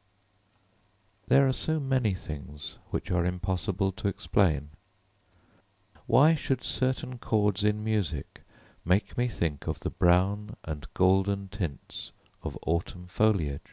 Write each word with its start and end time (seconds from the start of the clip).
I 0.00 1.34
There 1.34 1.46
are 1.46 1.52
so 1.52 1.78
many 1.78 2.14
things 2.14 2.78
which 2.88 3.10
are 3.10 3.26
impossible 3.26 3.92
to 3.92 4.08
explain! 4.08 4.70
Why 6.06 6.32
should 6.34 6.64
certain 6.64 7.18
chords 7.18 7.62
in 7.64 7.84
music 7.84 8.40
make 8.82 9.18
me 9.18 9.28
think 9.28 9.66
of 9.66 9.80
the 9.80 9.90
brown 9.90 10.56
and 10.64 10.86
golden 10.94 11.48
tints 11.48 12.12
of 12.42 12.56
autumn 12.66 13.08
foliage? 13.08 13.72